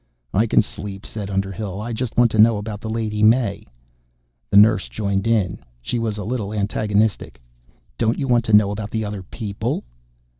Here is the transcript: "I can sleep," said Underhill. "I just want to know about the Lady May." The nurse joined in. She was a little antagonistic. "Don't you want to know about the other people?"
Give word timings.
"I 0.33 0.47
can 0.47 0.63
sleep," 0.63 1.05
said 1.05 1.29
Underhill. 1.29 1.79
"I 1.79 1.93
just 1.93 2.17
want 2.17 2.31
to 2.31 2.39
know 2.39 2.57
about 2.57 2.81
the 2.81 2.89
Lady 2.89 3.21
May." 3.21 3.67
The 4.49 4.57
nurse 4.57 4.89
joined 4.89 5.27
in. 5.27 5.59
She 5.79 5.99
was 5.99 6.17
a 6.17 6.23
little 6.23 6.51
antagonistic. 6.51 7.39
"Don't 7.99 8.17
you 8.17 8.27
want 8.27 8.43
to 8.45 8.53
know 8.53 8.71
about 8.71 8.89
the 8.89 9.05
other 9.05 9.21
people?" 9.21 9.83